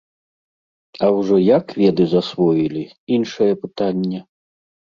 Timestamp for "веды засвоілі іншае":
1.81-3.51